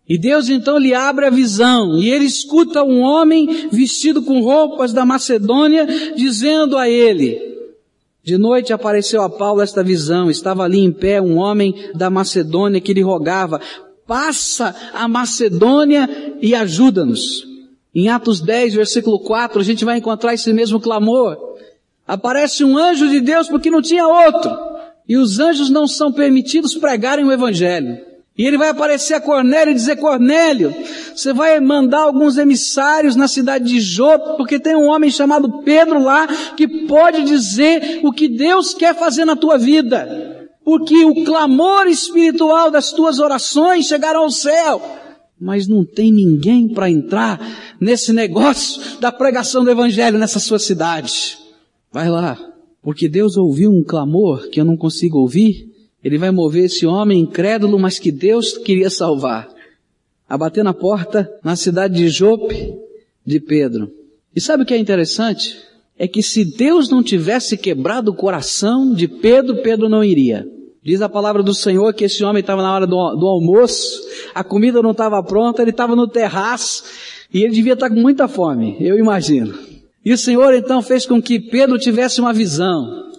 [0.07, 4.91] E Deus então lhe abre a visão e ele escuta um homem vestido com roupas
[4.91, 7.53] da Macedônia dizendo a ele,
[8.23, 10.29] de noite apareceu a Paulo esta visão.
[10.29, 13.59] Estava ali em pé um homem da Macedônia que lhe rogava,
[14.07, 17.45] passa a Macedônia e ajuda-nos.
[17.93, 21.37] Em Atos 10, versículo 4, a gente vai encontrar esse mesmo clamor.
[22.07, 24.51] Aparece um anjo de Deus porque não tinha outro.
[25.07, 28.12] E os anjos não são permitidos pregarem o Evangelho.
[28.35, 30.73] E ele vai aparecer a Cornélio e dizer, Cornélio,
[31.15, 36.01] você vai mandar alguns emissários na cidade de Jope, porque tem um homem chamado Pedro
[36.01, 36.25] lá,
[36.57, 40.49] que pode dizer o que Deus quer fazer na tua vida.
[40.65, 44.81] Porque o clamor espiritual das tuas orações chegará ao céu.
[45.39, 47.39] Mas não tem ninguém para entrar
[47.79, 51.37] nesse negócio da pregação do Evangelho nessa sua cidade.
[51.91, 52.37] Vai lá.
[52.81, 55.72] Porque Deus ouviu um clamor que eu não consigo ouvir,
[56.03, 59.49] ele vai mover esse homem incrédulo, mas que Deus queria salvar,
[60.27, 62.73] a bater na porta na cidade de Jope
[63.25, 63.89] de Pedro.
[64.35, 65.57] E sabe o que é interessante?
[65.97, 70.45] É que se Deus não tivesse quebrado o coração de Pedro, Pedro não iria.
[70.83, 74.01] Diz a palavra do Senhor que esse homem estava na hora do, do almoço,
[74.35, 76.83] a comida não estava pronta, ele estava no terraço
[77.33, 79.57] e ele devia estar com muita fome, eu imagino.
[80.03, 83.12] E o Senhor então fez com que Pedro tivesse uma visão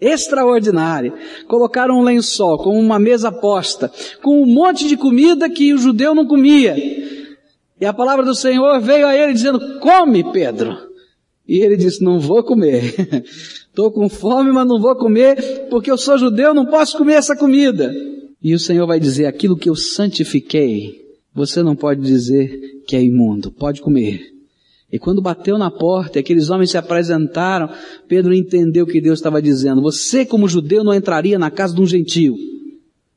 [0.00, 1.12] extraordinária.
[1.46, 3.90] Colocaram um lençol com uma mesa posta,
[4.22, 6.76] com um monte de comida que o judeu não comia.
[7.80, 10.76] E a palavra do Senhor veio a ele dizendo, come Pedro.
[11.46, 12.94] E ele disse, não vou comer.
[13.68, 17.36] Estou com fome, mas não vou comer, porque eu sou judeu, não posso comer essa
[17.36, 17.94] comida.
[18.42, 21.00] E o Senhor vai dizer, aquilo que eu santifiquei,
[21.32, 24.37] você não pode dizer que é imundo, pode comer.
[24.90, 27.68] E quando bateu na porta e aqueles homens se apresentaram,
[28.08, 29.82] Pedro entendeu o que Deus estava dizendo.
[29.82, 32.34] Você, como judeu, não entraria na casa de um gentio.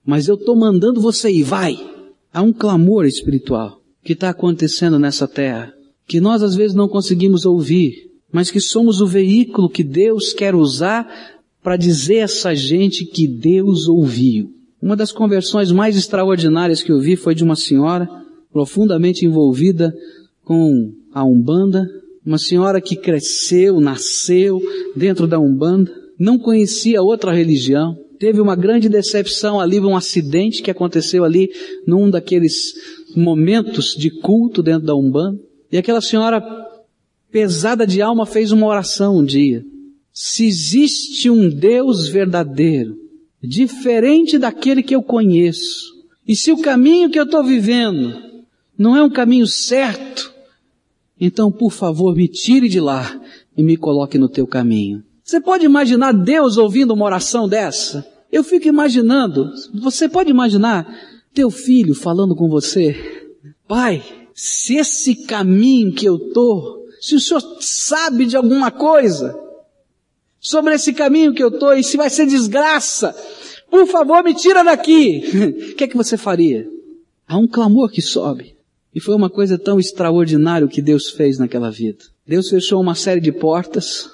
[0.05, 1.79] Mas eu estou mandando você ir, vai.
[2.33, 5.71] Há um clamor espiritual que está acontecendo nessa terra,
[6.07, 10.55] que nós às vezes não conseguimos ouvir, mas que somos o veículo que Deus quer
[10.55, 11.07] usar
[11.63, 14.51] para dizer a essa gente que Deus ouviu.
[14.81, 18.09] Uma das conversões mais extraordinárias que eu vi foi de uma senhora
[18.51, 19.93] profundamente envolvida
[20.43, 21.87] com a Umbanda,
[22.25, 24.61] uma senhora que cresceu, nasceu
[24.95, 27.97] dentro da Umbanda, não conhecia outra religião.
[28.19, 31.49] teve uma grande decepção ali, um acidente que aconteceu ali
[31.87, 32.73] num daqueles
[33.15, 35.39] momentos de culto dentro da Umbanda.
[35.71, 36.39] E aquela senhora
[37.31, 39.63] pesada de alma fez uma oração um dia.
[40.13, 42.95] Se existe um Deus verdadeiro,
[43.41, 45.91] diferente daquele que eu conheço,
[46.27, 48.13] e se o caminho que eu estou vivendo
[48.77, 50.30] não é um caminho certo,
[51.21, 53.21] então por favor me tire de lá
[53.55, 55.03] e me coloque no teu caminho.
[55.23, 58.05] Você pode imaginar Deus ouvindo uma oração dessa?
[58.31, 60.91] Eu fico imaginando, você pode imaginar
[61.31, 63.29] teu filho falando com você,
[63.67, 64.03] pai,
[64.33, 69.37] se esse caminho que eu tô, se o senhor sabe de alguma coisa
[70.39, 73.15] sobre esse caminho que eu tô e se vai ser desgraça,
[73.69, 75.21] por favor me tira daqui.
[75.71, 76.67] O que é que você faria?
[77.27, 78.55] Há um clamor que sobe.
[78.93, 82.03] E foi uma coisa tão extraordinária que Deus fez naquela vida.
[82.27, 84.09] Deus fechou uma série de portas,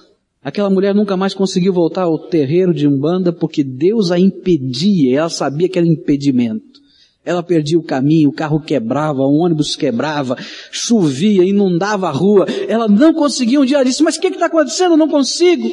[0.47, 5.29] Aquela mulher nunca mais conseguiu voltar ao terreiro de Umbanda porque Deus a impedia, ela
[5.29, 6.79] sabia que era impedimento.
[7.25, 10.37] Ela perdia o caminho, o carro quebrava, o ônibus quebrava,
[10.71, 12.45] chovia, inundava a rua.
[12.69, 14.91] Ela não conseguia um dia, ela disse, mas o que está acontecendo?
[14.91, 15.67] Eu não consigo.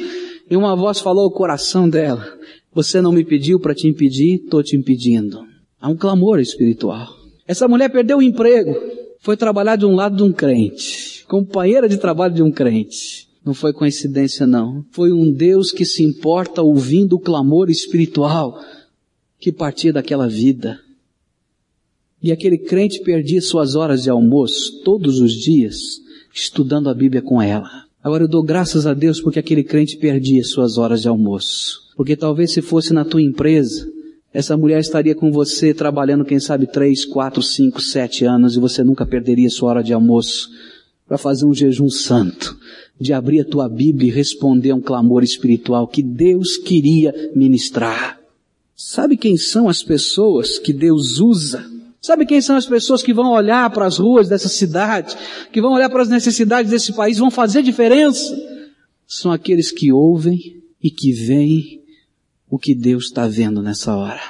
[0.51, 2.27] E uma voz falou ao coração dela,
[2.75, 5.45] você não me pediu para te impedir, estou te impedindo.
[5.81, 7.24] Há um clamor espiritual.
[7.47, 8.75] Essa mulher perdeu o emprego,
[9.21, 13.29] foi trabalhar de um lado de um crente, companheira de trabalho de um crente.
[13.45, 14.85] Não foi coincidência não.
[14.91, 18.59] Foi um Deus que se importa ouvindo o clamor espiritual
[19.39, 20.81] que partia daquela vida.
[22.23, 26.03] E aquele crente perdia suas horas de almoço todos os dias
[26.33, 27.85] estudando a Bíblia com ela.
[28.03, 31.83] Agora eu dou graças a Deus porque aquele crente perdia suas horas de almoço.
[31.97, 33.87] Porque talvez se fosse na tua empresa,
[34.35, 38.83] essa mulher estaria com você trabalhando, quem sabe, três, quatro, cinco, sete anos e você
[38.83, 40.51] nunca perderia sua hora de almoço
[41.07, 42.59] para fazer um jejum santo
[43.01, 48.19] de abrir a tua Bíblia e responder a um clamor espiritual que Deus queria ministrar.
[48.75, 51.65] Sabe quem são as pessoas que Deus usa?
[52.01, 55.17] Sabe quem são as pessoas que vão olhar para as ruas dessa cidade,
[55.53, 58.37] que vão olhar para as necessidades desse país, vão fazer diferença?
[59.07, 61.84] São aqueles que ouvem e que veem
[62.55, 64.21] o que Deus está vendo nessa hora.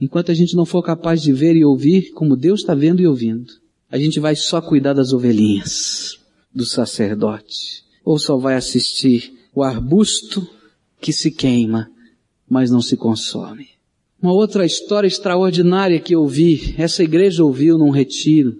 [0.00, 3.06] Enquanto a gente não for capaz de ver e ouvir como Deus está vendo e
[3.06, 3.52] ouvindo,
[3.90, 6.18] a gente vai só cuidar das ovelhinhas,
[6.54, 10.48] do sacerdote, ou só vai assistir o arbusto
[11.02, 11.90] que se queima,
[12.48, 13.68] mas não se consome.
[14.22, 18.56] Uma outra história extraordinária que eu vi, essa igreja ouviu num retiro.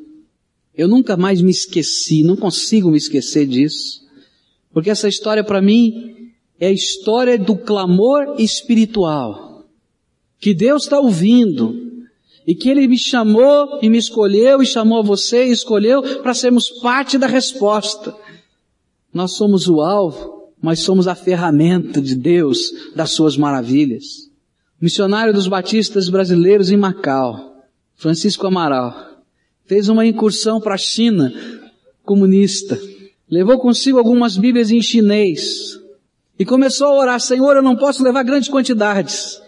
[0.74, 4.02] Eu nunca mais me esqueci, não consigo me esquecer disso.
[4.74, 6.15] Porque essa história para mim
[6.59, 9.64] é a história do clamor espiritual.
[10.38, 11.85] Que Deus está ouvindo.
[12.47, 16.71] E que Ele me chamou e me escolheu e chamou você e escolheu para sermos
[16.81, 18.14] parte da resposta.
[19.12, 24.31] Nós somos o alvo, mas somos a ferramenta de Deus das suas maravilhas.
[24.81, 27.64] Missionário dos batistas brasileiros em Macau,
[27.97, 28.95] Francisco Amaral,
[29.64, 31.33] fez uma incursão para a China
[32.05, 32.79] comunista.
[33.29, 35.86] Levou consigo algumas Bíblias em chinês
[36.38, 39.40] e começou a orar, Senhor, eu não posso levar grandes quantidades.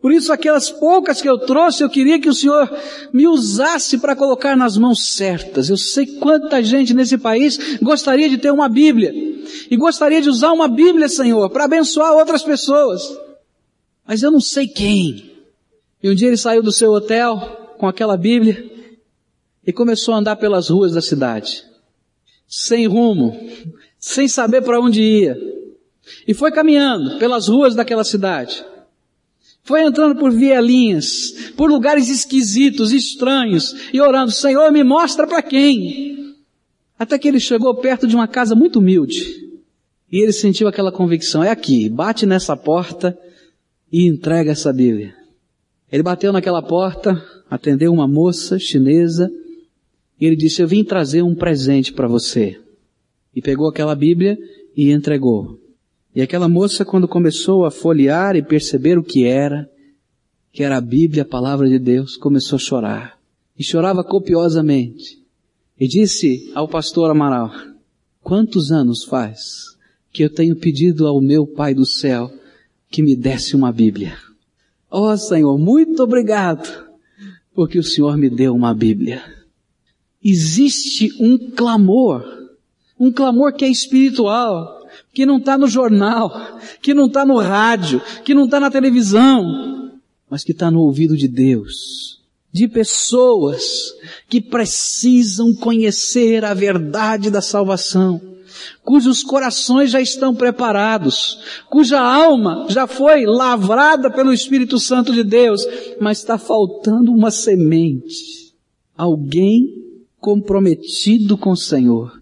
[0.00, 2.70] Por isso, aquelas poucas que eu trouxe, eu queria que o Senhor
[3.12, 5.68] me usasse para colocar nas mãos certas.
[5.68, 9.12] Eu sei quanta gente nesse país gostaria de ter uma Bíblia.
[9.70, 13.02] E gostaria de usar uma Bíblia, Senhor, para abençoar outras pessoas.
[14.06, 15.32] Mas eu não sei quem.
[16.02, 18.64] E um dia ele saiu do seu hotel com aquela Bíblia
[19.66, 21.64] e começou a andar pelas ruas da cidade.
[22.46, 23.36] Sem rumo,
[23.98, 25.55] sem saber para onde ia.
[26.26, 28.64] E foi caminhando pelas ruas daquela cidade.
[29.62, 36.36] Foi entrando por vielinhas, por lugares esquisitos, estranhos, e orando, Senhor, me mostra para quem?
[36.96, 39.44] Até que ele chegou perto de uma casa muito humilde.
[40.10, 43.18] E ele sentiu aquela convicção, é aqui, bate nessa porta
[43.92, 45.14] e entrega essa Bíblia.
[45.90, 49.28] Ele bateu naquela porta, atendeu uma moça chinesa,
[50.20, 52.58] e ele disse, eu vim trazer um presente para você.
[53.34, 54.38] E pegou aquela Bíblia
[54.76, 55.58] e entregou.
[56.16, 59.70] E aquela moça, quando começou a folhear e perceber o que era,
[60.50, 63.18] que era a Bíblia, a palavra de Deus, começou a chorar.
[63.58, 65.22] E chorava copiosamente.
[65.78, 67.52] E disse ao pastor Amaral,
[68.22, 69.76] quantos anos faz
[70.10, 72.32] que eu tenho pedido ao meu Pai do céu
[72.88, 74.16] que me desse uma Bíblia?
[74.90, 76.66] Ó oh, Senhor, muito obrigado,
[77.54, 79.22] porque o Senhor me deu uma Bíblia.
[80.24, 82.24] Existe um clamor,
[82.98, 84.75] um clamor que é espiritual,
[85.16, 89.98] que não está no jornal, que não está no rádio, que não está na televisão,
[90.28, 92.20] mas que está no ouvido de Deus,
[92.52, 93.94] de pessoas
[94.28, 98.20] que precisam conhecer a verdade da salvação,
[98.84, 101.38] cujos corações já estão preparados,
[101.70, 105.62] cuja alma já foi lavrada pelo Espírito Santo de Deus,
[105.98, 108.52] mas está faltando uma semente.
[108.94, 109.64] Alguém
[110.20, 112.20] comprometido com o Senhor,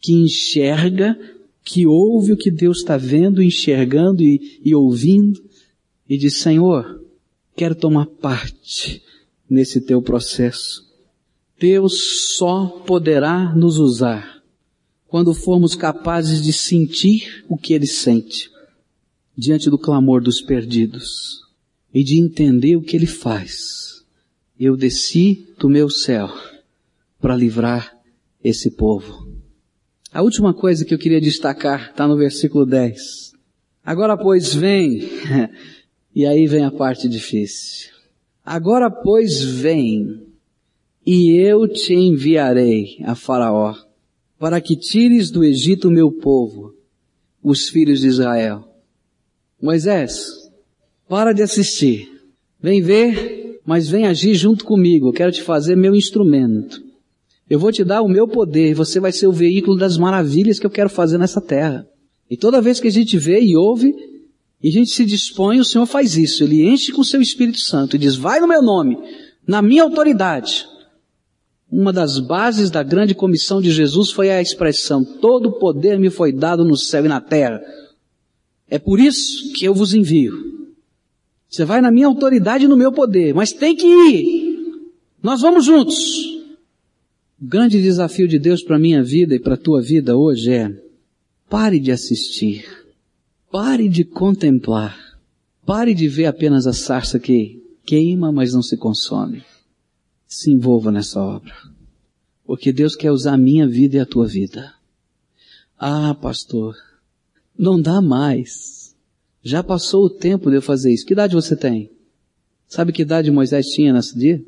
[0.00, 1.16] que enxerga,
[1.64, 5.42] que ouve o que Deus está vendo, enxergando e, e ouvindo,
[6.06, 7.02] e diz, Senhor,
[7.56, 9.02] quero tomar parte
[9.48, 10.84] nesse teu processo.
[11.58, 14.42] Deus só poderá nos usar
[15.06, 18.50] quando formos capazes de sentir o que Ele sente
[19.36, 21.40] diante do clamor dos perdidos
[21.92, 24.04] e de entender o que Ele faz.
[24.58, 26.28] Eu desci do meu céu
[27.20, 27.96] para livrar
[28.42, 29.23] esse povo.
[30.14, 33.32] A última coisa que eu queria destacar está no versículo 10.
[33.84, 35.00] Agora pois vem,
[36.14, 37.90] e aí vem a parte difícil.
[38.46, 40.22] Agora pois vem,
[41.04, 43.74] e eu te enviarei a Faraó,
[44.38, 46.72] para que tires do Egito o meu povo,
[47.42, 48.68] os filhos de Israel.
[49.60, 50.28] Moisés,
[51.08, 52.08] para de assistir.
[52.62, 55.08] Vem ver, mas vem agir junto comigo.
[55.08, 56.80] Eu quero te fazer meu instrumento.
[57.48, 60.58] Eu vou te dar o meu poder e você vai ser o veículo das maravilhas
[60.58, 61.86] que eu quero fazer nessa terra.
[62.30, 63.94] E toda vez que a gente vê e ouve,
[64.62, 66.42] e a gente se dispõe, o Senhor faz isso.
[66.42, 68.96] Ele enche com o seu Espírito Santo e diz, vai no meu nome,
[69.46, 70.66] na minha autoridade.
[71.70, 76.32] Uma das bases da grande comissão de Jesus foi a expressão, todo poder me foi
[76.32, 77.60] dado no céu e na terra.
[78.70, 80.32] É por isso que eu vos envio.
[81.48, 84.82] Você vai na minha autoridade e no meu poder, mas tem que ir.
[85.22, 86.33] Nós vamos juntos.
[87.44, 90.50] O grande desafio de Deus para a minha vida e para a tua vida hoje
[90.50, 90.74] é,
[91.46, 92.64] pare de assistir
[93.50, 94.98] Pare de contemplar.
[95.66, 99.44] Pare de ver apenas a sarça que queima, mas não se consome.
[100.26, 101.54] Se envolva nessa obra.
[102.46, 104.72] Porque Deus quer usar a minha vida e a tua vida.
[105.78, 106.74] Ah, pastor,
[107.58, 108.96] não dá mais.
[109.42, 111.04] Já passou o tempo de eu fazer isso.
[111.04, 111.90] Que idade você tem?
[112.66, 114.42] Sabe que idade Moisés tinha nesse dia?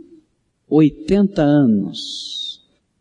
[0.66, 2.45] 80 anos.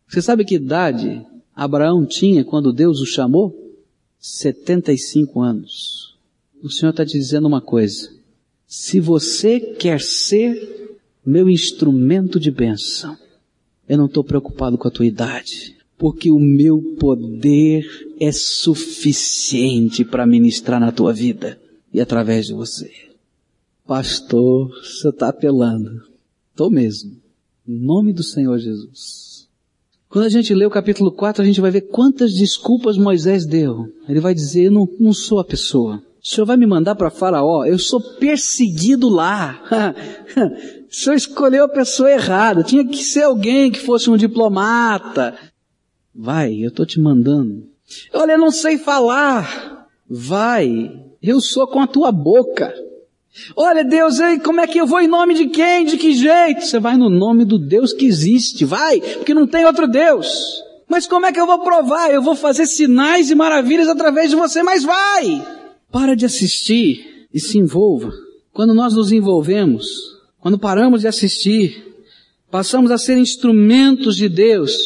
[0.08, 3.74] Você sabe que idade Abraão tinha quando Deus o chamou?
[4.18, 6.16] 75 anos.
[6.62, 8.10] O Senhor está te dizendo uma coisa.
[8.66, 13.16] Se você quer ser meu instrumento de bênção,
[13.88, 17.86] eu não estou preocupado com a tua idade, porque o meu poder
[18.20, 21.60] é suficiente para ministrar na tua vida
[21.92, 22.90] e através de você.
[23.86, 26.02] Pastor, você está apelando.
[26.50, 27.16] Estou mesmo.
[27.66, 29.35] Em nome do Senhor Jesus.
[30.16, 33.92] Quando a gente lê o capítulo 4, a gente vai ver quantas desculpas Moisés deu.
[34.08, 36.02] Ele vai dizer, eu não, não sou a pessoa.
[36.24, 39.62] O Senhor vai me mandar para Faraó, eu sou perseguido lá.
[40.90, 42.62] o Senhor escolheu a pessoa errada.
[42.62, 45.34] Tinha que ser alguém que fosse um diplomata.
[46.14, 47.68] Vai, eu estou te mandando.
[48.14, 49.86] Olha, eu não sei falar.
[50.08, 52.72] Vai, eu sou com a tua boca.
[53.54, 55.84] Olha Deus, ei, como é que eu vou em nome de quem?
[55.84, 56.64] De que jeito?
[56.64, 60.62] Você vai no nome do Deus que existe, vai, porque não tem outro Deus.
[60.88, 62.10] Mas como é que eu vou provar?
[62.10, 65.46] Eu vou fazer sinais e maravilhas através de você, mas vai!
[65.90, 68.12] Para de assistir e se envolva.
[68.52, 69.86] Quando nós nos envolvemos,
[70.40, 71.94] quando paramos de assistir,
[72.50, 74.76] passamos a ser instrumentos de Deus,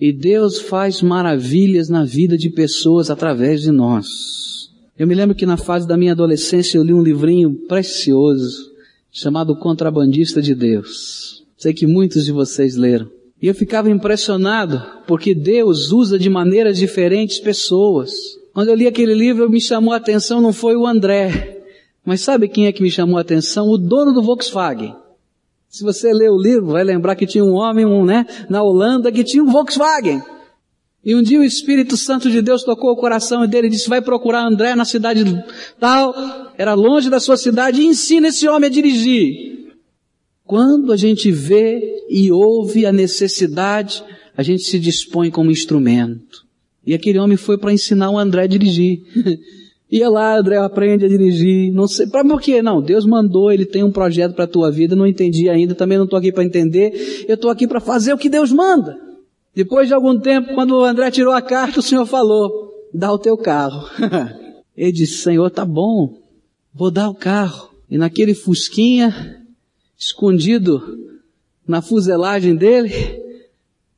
[0.00, 4.61] e Deus faz maravilhas na vida de pessoas através de nós.
[4.98, 8.70] Eu me lembro que na fase da minha adolescência eu li um livrinho precioso
[9.10, 11.44] chamado Contrabandista de Deus.
[11.56, 13.08] Sei que muitos de vocês leram.
[13.40, 18.12] E eu ficava impressionado porque Deus usa de maneiras diferentes pessoas.
[18.52, 21.62] Quando eu li aquele livro, me chamou a atenção não foi o André,
[22.04, 23.68] mas sabe quem é que me chamou a atenção?
[23.68, 24.94] O dono do Volkswagen.
[25.68, 29.10] Se você ler o livro, vai lembrar que tinha um homem, um, né, na Holanda
[29.10, 30.22] que tinha um Volkswagen.
[31.04, 34.00] E um dia o Espírito Santo de Deus tocou o coração dele e disse, vai
[34.00, 35.24] procurar André na cidade
[35.80, 36.14] tal,
[36.56, 39.72] era longe da sua cidade, e ensina esse homem a dirigir.
[40.44, 44.04] Quando a gente vê e ouve a necessidade,
[44.36, 46.44] a gente se dispõe como instrumento.
[46.86, 49.02] E aquele homem foi para ensinar o André a dirigir.
[49.90, 51.72] Ia lá, André, aprende a dirigir.
[51.72, 52.62] Não sei, para por quê?
[52.62, 55.98] Não, Deus mandou, ele tem um projeto para a tua vida, não entendi ainda, também
[55.98, 57.24] não estou aqui para entender.
[57.26, 59.11] Eu estou aqui para fazer o que Deus manda.
[59.54, 63.18] Depois de algum tempo, quando o André tirou a carta, o Senhor falou, dá o
[63.18, 63.88] teu carro.
[64.76, 66.18] Ele disse, Senhor, tá bom,
[66.72, 67.70] vou dar o carro.
[67.90, 69.44] E naquele fusquinha,
[69.98, 70.82] escondido
[71.68, 72.90] na fuselagem dele,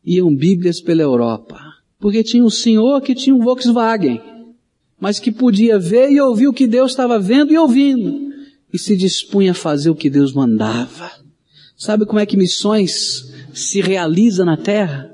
[0.05, 1.61] iam Bíblias pela Europa.
[1.99, 4.21] Porque tinha um senhor que tinha um Volkswagen,
[5.01, 8.33] mas que podia ver e ouvir o que Deus estava vendo e ouvindo,
[8.73, 11.11] e se dispunha a fazer o que Deus mandava.
[11.77, 15.14] Sabe como é que missões se realiza na terra?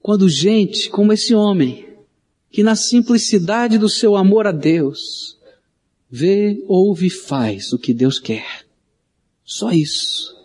[0.00, 1.86] Quando gente como esse homem
[2.50, 5.38] que na simplicidade do seu amor a Deus,
[6.10, 8.64] vê, ouve e faz o que Deus quer.
[9.44, 10.36] Só isso.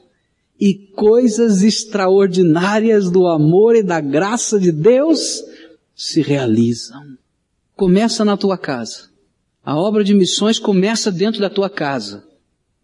[0.59, 5.43] E coisas extraordinárias do amor e da graça de Deus
[5.95, 7.17] se realizam.
[7.75, 9.09] Começa na tua casa.
[9.63, 12.23] A obra de missões começa dentro da tua casa.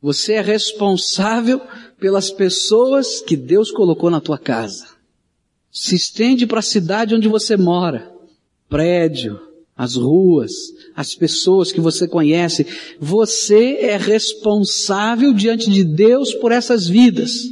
[0.01, 1.61] Você é responsável
[1.99, 4.98] pelas pessoas que Deus colocou na tua casa.
[5.71, 8.11] Se estende para a cidade onde você mora,
[8.67, 9.39] prédio,
[9.79, 10.51] as ruas,
[10.93, 12.67] as pessoas que você conhece.
[12.99, 17.49] Você é responsável diante de Deus por essas vidas.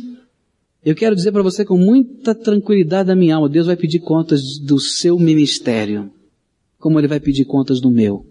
[0.84, 4.60] Eu quero dizer para você com muita tranquilidade da minha alma, Deus vai pedir contas
[4.60, 6.12] do seu ministério,
[6.78, 8.26] como Ele vai pedir contas do meu.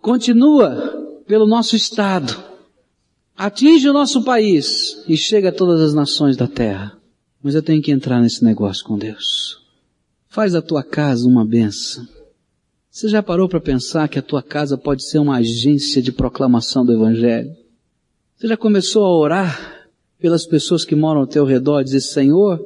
[0.00, 2.36] Continua pelo nosso estado,
[3.36, 6.98] atinge o nosso país e chega a todas as nações da terra.
[7.42, 9.60] Mas eu tenho que entrar nesse negócio com Deus.
[10.28, 12.06] Faz da tua casa uma benção.
[12.90, 16.84] Você já parou para pensar que a tua casa pode ser uma agência de proclamação
[16.84, 17.56] do Evangelho?
[18.36, 19.88] Você já começou a orar
[20.18, 22.64] pelas pessoas que moram ao teu redor e dizer, Senhor,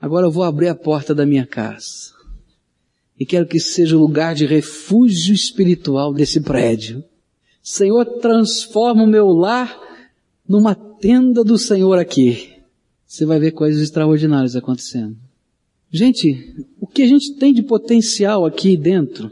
[0.00, 2.14] agora eu vou abrir a porta da minha casa.
[3.18, 7.04] E quero que seja o lugar de refúgio espiritual desse prédio.
[7.62, 9.76] Senhor, transforma o meu lar
[10.48, 12.55] numa tenda do Senhor aqui.
[13.06, 15.16] Você vai ver coisas extraordinárias acontecendo.
[15.90, 19.30] Gente, o que a gente tem de potencial aqui dentro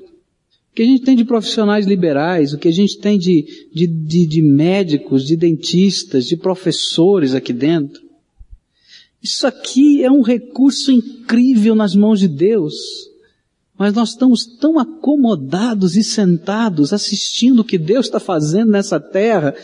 [0.74, 3.86] o que a gente tem de profissionais liberais, o que a gente tem de, de,
[3.86, 8.02] de, de médicos, de dentistas, de professores aqui dentro.
[9.22, 12.74] Isso aqui é um recurso incrível nas mãos de Deus.
[13.78, 19.54] Mas nós estamos tão acomodados e sentados assistindo o que Deus está fazendo nessa terra,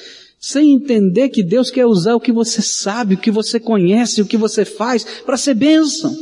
[0.41, 4.27] sem entender que Deus quer usar o que você sabe, o que você conhece, o
[4.27, 6.17] que você faz, para ser bênção.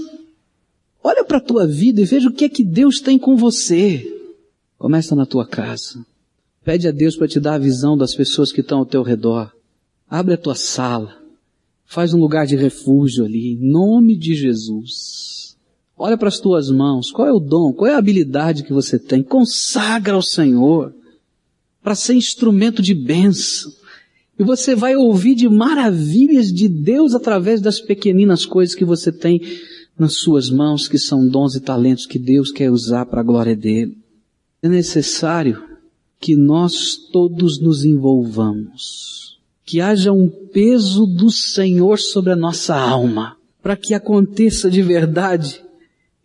[1.02, 4.04] Olha para a tua vida e veja o que é que Deus tem com você.
[4.76, 6.04] Começa na tua casa.
[6.64, 9.52] Pede a Deus para te dar a visão das pessoas que estão ao teu redor.
[10.10, 11.16] Abre a tua sala.
[11.86, 15.56] Faz um lugar de refúgio ali, em nome de Jesus.
[15.96, 17.12] Olha para as tuas mãos.
[17.12, 17.72] Qual é o dom?
[17.72, 19.22] Qual é a habilidade que você tem?
[19.22, 20.92] Consagra ao Senhor
[21.82, 23.72] para ser instrumento de bênção.
[24.38, 29.40] E você vai ouvir de maravilhas de Deus através das pequeninas coisas que você tem
[29.98, 33.56] nas suas mãos, que são dons e talentos que Deus quer usar para a glória
[33.56, 33.98] dele
[34.62, 35.62] é necessário
[36.20, 43.36] que nós todos nos envolvamos, que haja um peso do Senhor sobre a nossa alma,
[43.62, 45.62] para que aconteça de verdade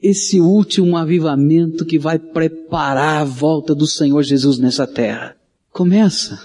[0.02, 5.36] esse último avivamento que vai preparar a volta do Senhor Jesus nessa terra.
[5.72, 6.42] Começa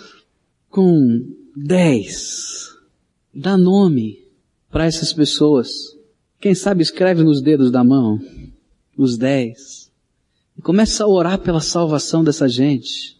[0.68, 1.26] com
[1.64, 2.68] dez.
[3.34, 4.18] Dá nome
[4.70, 5.68] para essas pessoas.
[6.40, 8.20] Quem sabe escreve nos dedos da mão
[8.96, 9.90] os dez.
[10.56, 13.16] E começa a orar pela salvação dessa gente.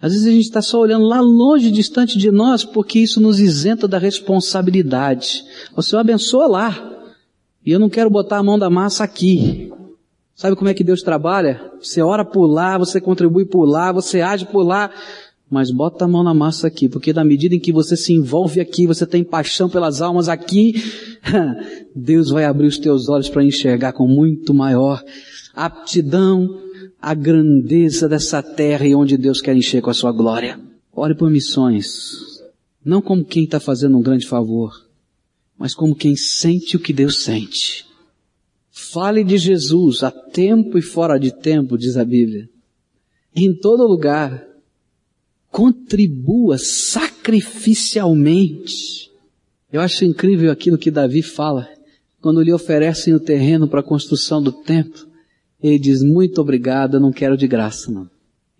[0.00, 3.38] Às vezes a gente está só olhando lá longe, distante de nós, porque isso nos
[3.38, 5.44] isenta da responsabilidade.
[5.76, 7.04] O Senhor abençoa lá.
[7.64, 9.72] E eu não quero botar a mão da massa aqui.
[10.34, 11.70] Sabe como é que Deus trabalha?
[11.80, 14.90] Você ora por lá, você contribui por lá, você age por lá,
[15.52, 18.58] mas bota a mão na massa aqui, porque na medida em que você se envolve
[18.58, 20.82] aqui, você tem paixão pelas almas aqui,
[21.94, 25.04] Deus vai abrir os teus olhos para enxergar com muito maior
[25.54, 26.58] aptidão
[26.98, 30.58] a grandeza dessa terra e onde Deus quer encher com a sua glória.
[30.90, 32.14] Ore por missões,
[32.82, 34.72] não como quem está fazendo um grande favor,
[35.58, 37.84] mas como quem sente o que Deus sente.
[38.70, 42.48] Fale de Jesus a tempo e fora de tempo, diz a Bíblia.
[43.36, 44.50] Em todo lugar.
[45.52, 49.08] Contribua sacrificialmente.
[49.70, 51.68] Eu acho incrível aquilo que Davi fala
[52.22, 55.06] quando lhe oferecem o terreno para a construção do templo.
[55.62, 58.08] Ele diz, muito obrigado, eu não quero de graça não.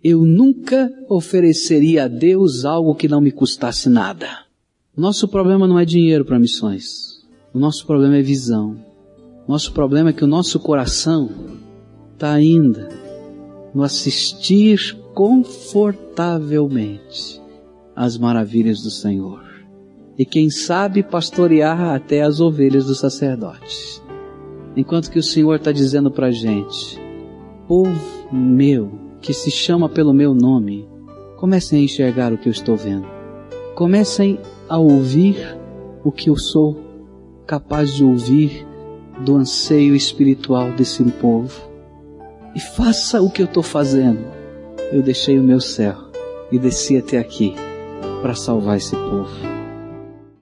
[0.03, 4.43] Eu nunca ofereceria a Deus algo que não me custasse nada.
[4.95, 7.23] Nosso problema não é dinheiro para missões.
[7.53, 8.77] O nosso problema é visão.
[9.47, 11.31] Nosso problema é que o nosso coração
[12.13, 12.87] está ainda
[13.73, 17.41] no assistir confortavelmente
[17.95, 19.43] às maravilhas do Senhor.
[20.17, 24.01] E quem sabe pastorear até as ovelhas do sacerdote.
[24.75, 26.99] Enquanto que o Senhor está dizendo para a gente,
[27.67, 28.91] povo meu,
[29.21, 30.87] que se chama pelo meu nome,
[31.37, 33.07] comecem a enxergar o que eu estou vendo.
[33.75, 35.35] Comecem a ouvir
[36.03, 36.77] o que eu sou
[37.45, 38.65] capaz de ouvir
[39.23, 41.69] do anseio espiritual desse povo.
[42.55, 44.42] E faça o que eu estou fazendo.
[44.91, 45.95] Eu deixei o meu céu
[46.51, 47.55] e desci até aqui
[48.21, 49.52] para salvar esse povo.